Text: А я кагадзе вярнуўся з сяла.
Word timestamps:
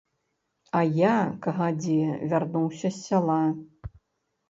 А 0.79 0.81
я 0.99 1.11
кагадзе 1.47 2.01
вярнуўся 2.35 2.87
з 2.89 2.93
сяла. 3.07 3.41